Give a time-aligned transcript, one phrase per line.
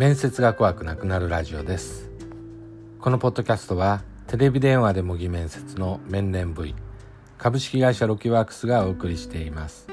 [0.00, 2.08] 面接が怖くなくなるラジオです。
[3.02, 6.74] このポッドキャストはテレビ電話で模擬面接の面連 V
[7.36, 9.88] 株式会社ロキワークスがお送りしています。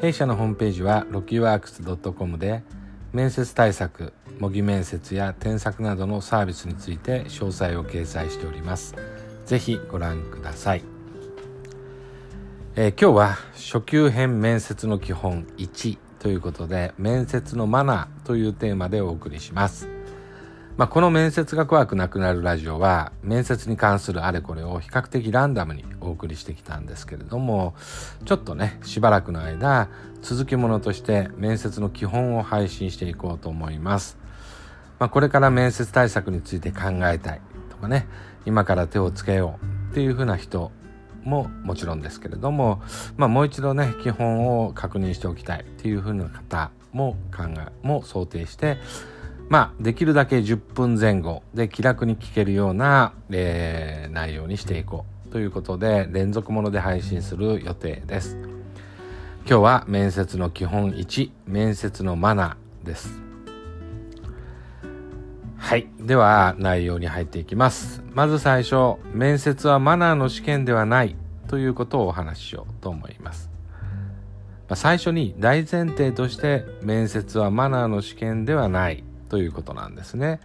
[0.00, 2.62] 弊社のホームページはロキワークス .com で
[3.12, 8.94] 面接対策模擬面接や添削などのサービスについて詳細を掲載しております。
[9.44, 10.82] ぜひご覧ください。
[12.76, 19.86] えー、今日は初級編面接の基本1ということで面接のマナーというテーマでお送りします。
[20.78, 27.74] まあ、この面接が怖くなくなるラジオは面接に関するあれこれを比較的ランダムにお送りしてきたんですけれども
[28.24, 29.90] ちょっとねしばらくの間
[30.22, 34.16] 続きものとして面接の基本を配信していこうと思います。
[34.98, 38.06] まあ、これから面接対策について考えたいとかね
[38.46, 40.72] 今から手をつけようっていうふうな人
[41.22, 42.80] ももちろんですけれども、
[43.18, 48.78] まあ、もう一度ね基本を確認しておきたいっていうふうな方も考えも想定して
[49.48, 58.36] まあできるだけ10分前後で気楽に聞けるような、えー、内容にしていこうということで連続もので配信する予定です。
[59.44, 63.22] 今日は面接の基本1面接のマナーです。
[65.56, 65.88] はい。
[65.98, 68.02] では、内容に入っていきます。
[68.12, 71.16] まず最初、面接はマナーの試験ではない
[71.48, 73.51] ということをお話ししようと思います。
[74.72, 80.40] ま、最初に大前提として、面接はマナーの試験ではないということなんですね。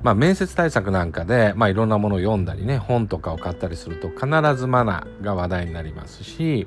[0.00, 6.66] まあ、面接対策なんかで、まあ、いろんなものを読んだりね、本とかを買ったりすると必ずマナーが話題になりますし、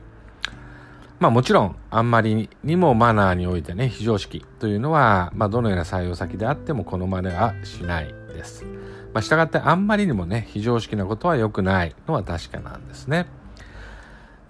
[1.18, 8.64] まあもちろん、あんまりにもマナーにおいてね、非常識というのは、まあどのような採用先であってもこの真似はしないです。
[9.12, 13.26] まあ従ってあんまりにもね、非常識なことは良くないのは確かなんですね。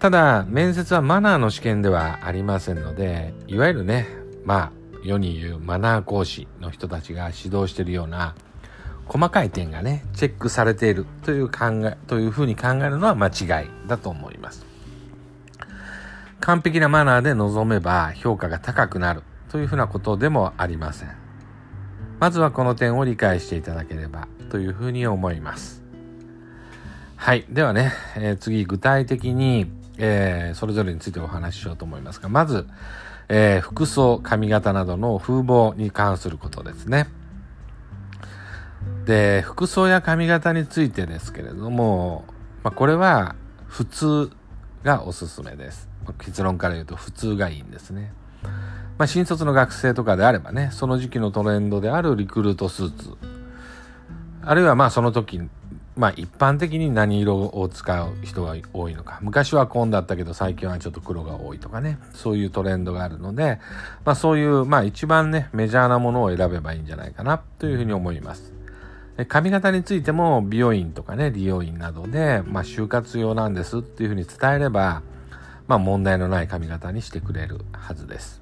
[0.02, 4.08] ただ、面接はマナーの試験ではありませんので、いわゆるね、
[4.46, 4.72] まあ
[5.04, 8.34] 世に言うマナー講師の人たちが指導しているような
[9.06, 14.66] 細かい点がね、チェックされているという考え、というふうに考えるのは間違いだと思います。
[16.40, 21.10] 完璧なマナーで臨めば評価が高くなるというふうなことでもありません。
[22.20, 25.84] まずはこの点を理解していただければというふうに思います。
[27.18, 27.46] はい。
[27.52, 32.66] ではね、えー、次具体的に、えー、それぞれについてお話ししようと思いますが、まず、
[33.30, 37.08] えー、服装、髪型などの風貌に関することですね。
[39.06, 42.26] で、服装や髪型についてですけれども、
[42.64, 43.36] まあ、これは
[43.68, 44.32] 普通
[44.84, 45.88] がおすすめです。
[46.18, 48.12] 結論から言うと普通がいいんですね。
[48.98, 53.18] まあ、新卒の学生とかであればね、その時期のトレンドであるリクルートスーツ、
[54.44, 55.48] あるいはまあその時、
[56.02, 59.20] まあ一般的に何色を使う人が多いのか。
[59.22, 62.00] 昔は紺だったけど最近はちょっと黒が多いとかね。
[62.12, 63.60] そういうトレンドがあるので、
[64.04, 68.52] まあそういう、まあ一番ね、メジャーなものを選べばいいんじゃないかなというふうに思います。
[69.28, 75.04] 髪型についても美容院とかね、理容院などで、まあ就活用なんですっていうふうに伝えれば、
[75.68, 78.41] まあ問題のない髪型にしてくれるはずです。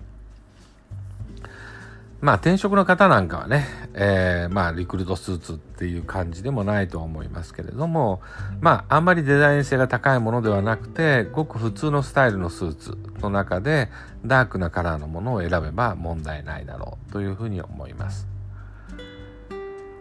[2.21, 8.21] まあ転職の方なんかはね、えー、まあリクルートスーツっていう感じでもないと思いますけれども、
[8.59, 13.89] まああんまりデザイン性が高いものではなくて、ごく普通のスタイルのスーツの中で
[14.25, 18.27] ダークなカラーのものを選べば問題ないだろうというふうに思います。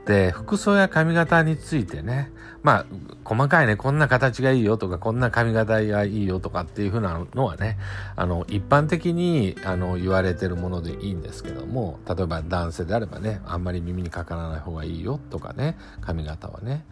[0.09, 2.33] で、服装や髪型についてね、
[2.63, 2.87] まあ、
[3.25, 7.77] 細かいね、こんな形がいいよとか、こんな髪型がいいよとかっていうふうなのはね、
[8.17, 16.87] あの、一般的に、あの、言われてるものでいいんですけども、例えば男性であればね、あんまり耳にかからない方がいいよとかね、髪型はね。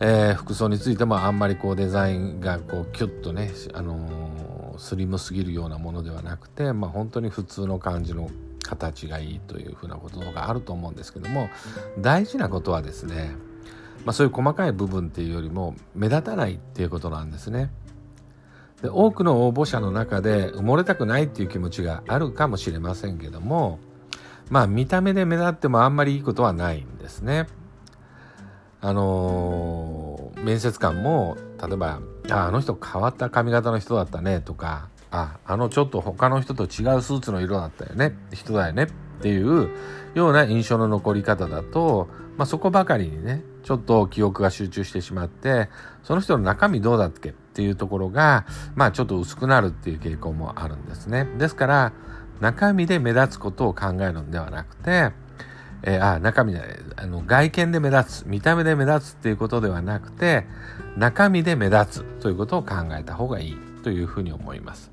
[0.00, 8.30] えー、服装についてもあんまりこうデザインがこうキュッとね、あのー、スリムすぎるようなものではなくて、まあ本当に普通の感じの
[8.68, 11.48] 形がいいというふうなことがあると思うんですけども
[11.98, 13.32] 大事なことはですね、
[14.04, 17.70] まあ、そういう細かい部分っていうよりも目立たないっていうことなんですね。
[18.82, 23.80] で多くの応募者の中で埋もれたくないっていう気持ちがあるかもしれませんけども
[24.50, 27.48] まあ見た目で目立ってもあんまりいいことはないんですね。
[28.80, 31.98] あのー、面接官も例えば
[32.30, 36.68] 「ああの人変わった髪型の人だったね」とかあ、あのちょっと他の人と違う
[37.02, 38.86] スーツの色だったよね、人だよねっ
[39.20, 39.70] ていう
[40.14, 45.68] ような印象の残り方だと、まあ、そこばかりにね、ちょっと記憶が集中してしまって、
[46.04, 47.30] その人の中身どうだっけ？
[47.30, 48.46] っていうところが、
[48.76, 51.26] まあちょっと薄くなるっていう傾向もあるんですね。
[51.38, 51.92] ですから、
[52.40, 55.10] 中身で目立つことを考えるんではなくて、
[55.82, 60.46] えー、あ、中身で、あの、外見で目立つ、見た目で目立つっていうことではなくて、
[60.96, 64.90] 中身で目立つということを考えた方がいいというふうに思います。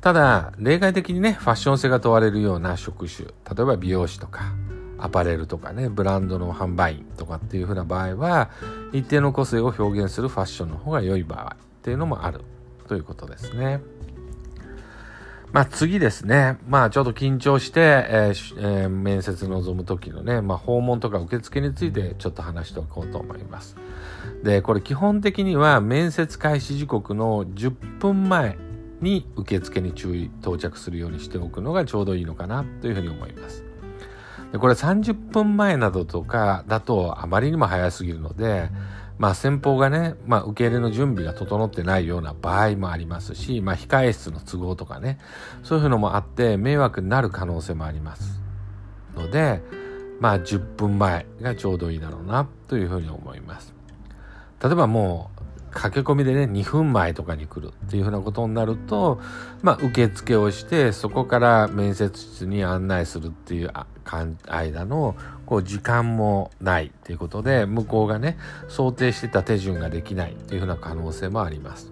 [0.00, 4.54] ただ、例外的にね、ファッション性が問われるような職種、例えば美容師とか、
[4.98, 8.50] アパレルとかね、ブランドの販売員とかっていう風な場合は、
[8.92, 12.40] 一定の個性を表現するファッションの方が良い場合っていうのもある
[12.88, 13.80] ということですね。
[15.52, 16.58] まあ次ですね。
[16.68, 23.76] まあちょっと緊張して、えーえー、面接臨む時のね、まあ訪問とか受付についてちょっと話しておこうと思います。
[24.44, 28.56] で、これ基本的には面接開始時刻の10分前
[29.00, 33.64] に受付に注意、到着するようにしておくのがちょうどいいのかなというふうに思います。
[34.52, 38.70] でこれ30分前などとかだとあまりにも早すぎるので、
[39.18, 45.18] まあ先方がね、まあ受け入れの準備が整ってないような場合もありますし、まあ控え室の都合とかね、
[45.62, 48.40] そういうのもあって迷惑になる可能性もあります。
[49.14, 49.62] ので、
[50.20, 53.74] まあ10分前がちょうどいいだろうなというふうに思います。
[54.62, 55.39] 例えばもう
[55.70, 59.20] 駆け込みでね、2分前とかに来るっていうふうなことになると、
[59.62, 63.70] まあ、受付をして、そこから面接室に案内するっていう
[64.04, 64.36] 間
[64.84, 68.36] の、こう、時間もないっていうことで、向こうがね、
[68.68, 71.90] 想定してた手順ができないっていうふうな可能性もあります。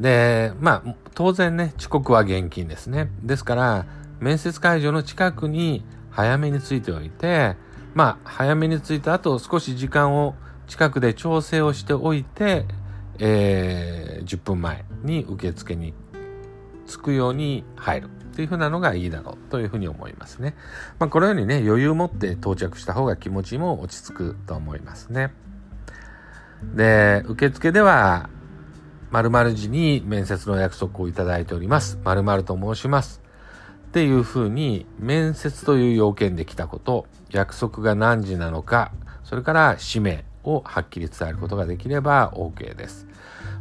[0.00, 3.10] で、まあ、当然ね、遅刻は厳禁ですね。
[3.22, 3.86] ですから、
[4.20, 7.56] 面接会場の近くに早めに着いておいて、
[7.94, 10.34] まあ、早めに着いた後、少し時間を
[10.66, 12.66] 近くで調整をしておいて、
[13.18, 15.94] えー、10分前に受付に
[16.86, 20.54] 着くように入るっていう風なのがいいだろうというふうに思いますね。
[20.98, 25.32] まあ、このようにね、余裕を持って到着した方が気持ちも落ち着くと思いますね。
[26.74, 28.30] で、受付では、
[29.10, 31.98] 〇〇時に面接の約束をいただいております。
[32.02, 33.20] 〇〇と申します。
[33.88, 38.92] っていうふうに、面接という要件で来たこと、約束が何時なのか、
[39.24, 43.06] それから氏名、をはっきり伝えることができれば OK です。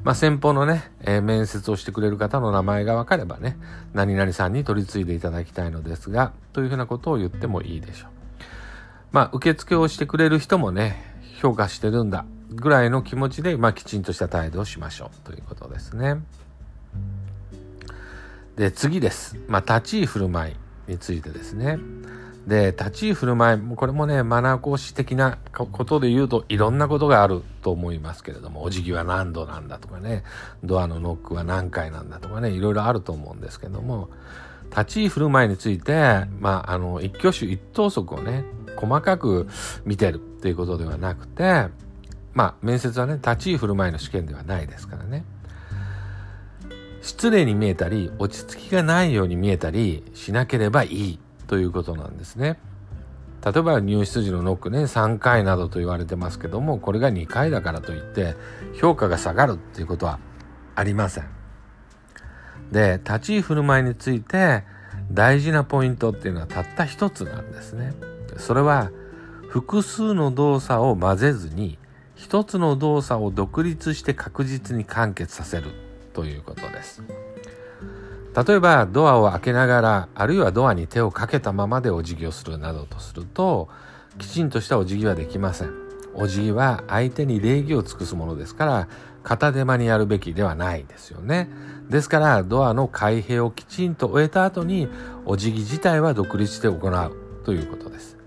[0.03, 3.57] まあ、先方のね、えー、面接をしてくれる方の名前が分かればね、
[3.93, 8.09] 何々さんに取り継いでいただきたいのですが、というふうなことを言ってもいいでしょう。
[9.11, 11.03] まあ、受付をしてくれる人もね、
[11.39, 16.17] 評価してるんだ、ぐらいの気持ちで、まあ、きちんとした態度をしましょう、ということですね。
[18.55, 19.37] で、次です。
[19.47, 20.51] まあ、立ち居振る舞
[20.87, 21.77] いについてですね。
[22.47, 30.23] で、立ち居振る舞い、これもね、マナー講師的なことで言うといろんなことがあると思いますけれども、お辞儀は何度なんだとかね、
[30.63, 34.09] ドアのノックは何回なんだとかね、いろいろあると思うんですけども、
[34.71, 38.43] 立ち居振る舞いについて、まあ、あの、一挙手一投足をね、
[38.75, 39.47] 細かく
[39.85, 41.67] 見てるっていうことではなくて、
[42.33, 45.25] まあ、面接はね、立ち居振る舞いの試験ではないですからね。
[47.01, 51.19] 失礼に見えたり、落ち着きがないように見えたりしなければいい
[51.51, 52.57] ということなんですね。
[53.43, 58.35] 例えば入室時のノックね3回などと言われてますけどもこれが2回だからといって
[58.79, 60.19] 評価が下がるっていうことは
[60.75, 61.25] ありません。
[62.71, 64.63] で立ち居振る舞いについて
[65.11, 67.91] 大事なポイントっていうのはたった一つなんですね。
[68.37, 68.89] それは
[69.49, 71.77] 複数の動作を混ぜずに
[72.15, 75.71] 一つの動作を独立して確実に完結させる
[76.13, 77.03] ということです。
[78.35, 83.67] 例えばドアを開けながらあるいはドアに手をかけたままでお辞儀をするなどとすると
[84.17, 85.73] きちんとしたお辞儀はできません。
[86.13, 88.87] お辞儀は相手に礼儀を尽くすものですから
[89.23, 91.49] 片手間にやるべきではないですよね。
[91.89, 94.89] ですからドアの開閉をきちんと終えた後に
[95.25, 98.17] お辞儀自体は独立して行うということです。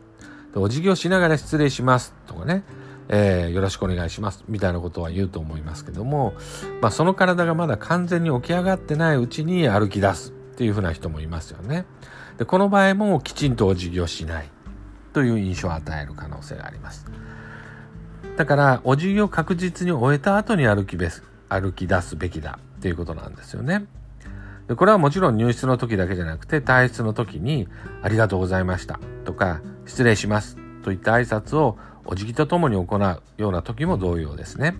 [0.54, 2.64] お辞儀をしながら失礼しますとかね。
[3.08, 6.34] えー、よろしくお願いしますみたいなことは言うと思いますけども、
[6.80, 11.84] まあ、その体がまだ完全に起き上がってないうちに歩き出すっていうふうな人もいますよね。
[12.38, 14.48] でこの場合もきちんとお辞儀をしない
[15.12, 17.06] という印象を与える可能性があります。
[18.36, 21.08] だからお辞儀を確実に終えた後に歩きべ
[21.48, 23.86] 歩き出すべきだっていうことなんですよね。
[24.66, 27.68] でこれはもちろん入室の時だけじゃなくて退室の時に
[28.02, 34.74] ありがとうございましたとか失礼しますといった挨拶をお辞儀とともに行うような時も同様ですね。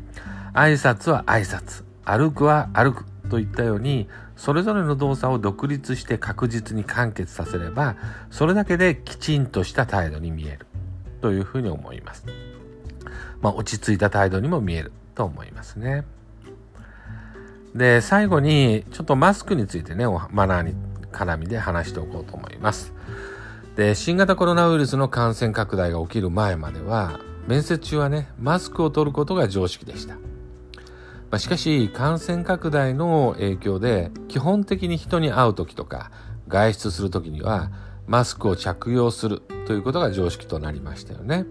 [0.53, 7.97] 挨拶は挨拶、歩くは歩くといったように、それぞれの動作を独立して確実に完結させれば、
[8.31, 10.67] それだけできちんとした態度に見える
[11.21, 12.27] というふうに思います。
[13.41, 16.05] まあ、落ち着いた態度にも見えると思いますね。
[17.75, 20.75] で、最後に、ちょっとマスクについてね、マナーに
[21.13, 22.93] 絡みで話しておこうと思います。
[23.77, 30.15] で、新型コロナウイルスの感染拡大が起きる前までは、面接中はね、マスクを取ることが常識でした。
[30.15, 30.21] ま
[31.33, 36.11] あ、しかし、感染拡大の影響で、基本的に人に会う時とか、
[36.49, 37.71] 外出する時には、
[38.07, 41.45] マスクを着用するということが常識となりましたよね。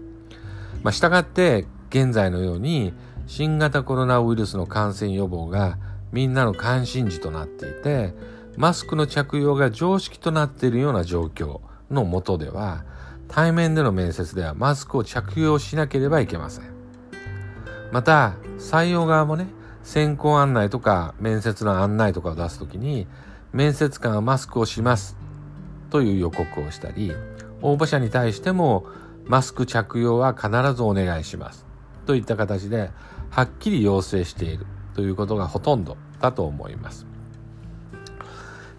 [0.82, 2.94] まあ、したがって、現在のように、
[3.26, 5.78] 新型コロナウイルスの感染予防が
[6.12, 8.14] みんなの関心事となっていて
[8.56, 11.60] マスクの着用が常識となっているような状況
[11.90, 12.84] のもとでは
[13.28, 16.74] 対面での面接ではマスクを着用しなければいけません。
[17.92, 19.46] また採用側もね
[19.84, 23.06] 選考案内とか面接の案内とかを出すときに
[23.52, 25.16] 面接官はマスクをします
[25.90, 27.12] という予告をしたり
[27.62, 28.84] 応募者に対しても
[29.26, 31.64] マスク着用は必ずお願いします
[32.04, 32.90] といった形で
[33.30, 37.13] はっきり要請しているということがほとんどだと思います。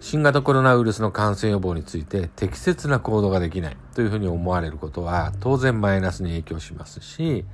[0.06, 7.44] 新型コロナウイルスの感染予防について適切な行動ができないというふうに思われることは当然マイナスに影響しますし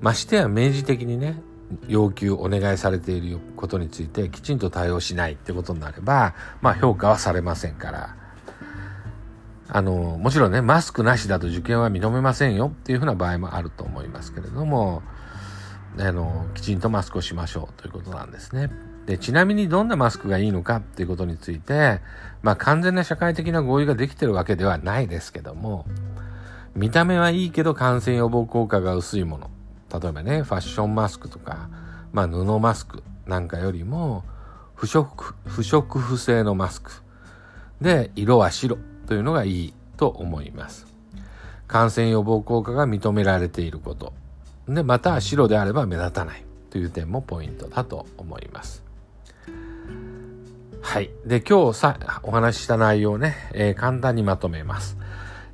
[0.00, 1.40] ましてや明示的にね
[1.86, 8.16] 要求お願いされていることについてきちんと対応しないってことになればまあ評価はされませんから
[9.68, 15.04] あのもちろんねマスクなしだと受験は認めませんよっていうふうな場合もあると思いますけれども
[16.00, 18.93] あのきちんとマスクをしましょうということなんですね。
[19.06, 22.00] でちなみにどんなマスクがいいのかっていうことについて、
[22.42, 25.84] まあ、完全な社会的な合意ができてるわけではないですけども
[26.74, 29.50] 見た目はいいけど感染予防効果が薄いもの。
[29.92, 31.68] 例えばねファッションマスクとか、
[32.12, 34.24] まあ、布マスクなんかよりも
[34.74, 36.90] 不織布不織布製のマスク。
[37.80, 40.86] で色は白というのがいいと思います。
[41.66, 44.12] 感染予防効果が認められていること。
[44.68, 48.83] で、また白であれば目立たないという点もポイントだと思います。
[50.84, 51.10] はい。
[51.24, 54.96] で、今日さ、お話しした内容をね、えー、簡単にまとめます。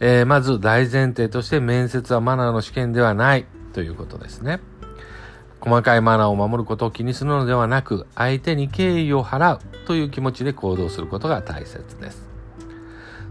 [0.00, 4.60] えー、まず大前提として面接はマナーの試験ではないということですね。
[5.60, 12.28] 細かいマナーを守ることを気にするのではなく、相手に敬意を払うという気持ちで行動することが大切です。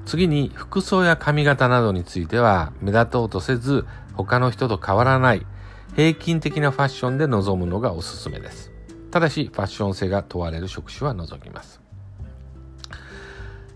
[0.06, 5.46] 次に、服装や髪型などについては、目立とうとせず、他の人と変わらない、
[5.96, 8.72] 平均的なファッションで臨むのがおすすめです。
[9.12, 11.88] ただし、ファッション性が問われる職種は除きます。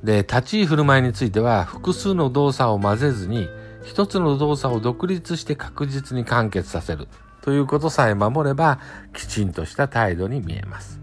[0.04, 3.48] で、立ち居振る舞いについては、複数の動作を混ぜずに、
[3.84, 7.08] 一つの動作を独立して確実に完結させる
[7.42, 8.80] ということさえ守れば、
[9.14, 11.00] きちんとした態度に見えます。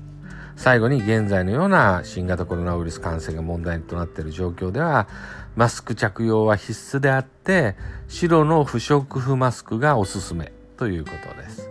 [0.57, 5.09] 最後に現在のような新型コロナウイルス感染が問題となっている状況では、
[5.57, 7.77] マスク着用は必須であって、
[8.09, 11.70] 白の不織布マスクがおすすめということです。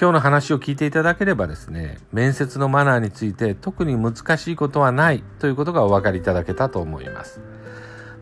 [0.00, 7.40] 今日の話を聞いていただければですね、面接のマナーについて特に難しいことはないということがお分かりいただけたと思います。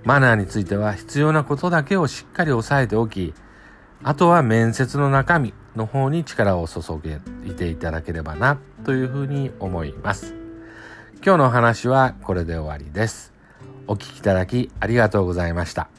[0.03, 3.35] マナーについては必要なことだけをしっかり押さえておき、
[4.03, 7.21] あとは面接の中身の方に力を注げ
[7.53, 10.35] ていただければなというふうに思います。
[11.23, 13.35] 今日のお話はこれで終わりです。
[13.87, 15.91] お聴きいただきありがとうございました。